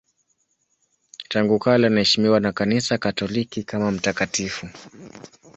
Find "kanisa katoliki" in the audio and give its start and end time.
2.51-3.63